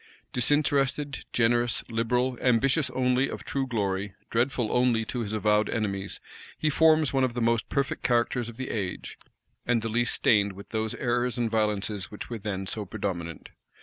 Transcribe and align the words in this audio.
Disinterested, 0.33 1.25
generous, 1.31 1.83
liberal; 1.87 2.35
ambitious 2.41 2.89
only 2.89 3.29
of 3.29 3.43
true 3.43 3.67
glory, 3.67 4.15
dreadful 4.31 4.71
only 4.71 5.05
to 5.05 5.19
his 5.19 5.31
avowed 5.31 5.69
enemies; 5.69 6.19
he 6.57 6.71
forms 6.71 7.13
one 7.13 7.23
of 7.23 7.35
the 7.35 7.39
most 7.39 7.69
perfect 7.69 8.01
characters 8.01 8.49
of 8.49 8.57
the 8.57 8.71
age, 8.71 9.19
and 9.63 9.83
the 9.83 9.89
least 9.89 10.15
stained 10.15 10.53
with 10.53 10.69
those 10.69 10.95
errors 10.95 11.37
and 11.37 11.51
violences 11.51 12.09
which 12.09 12.31
were 12.31 12.39
then 12.39 12.65
so 12.65 12.83
predominant. 12.83 13.49